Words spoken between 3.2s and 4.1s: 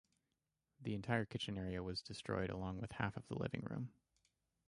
the living room.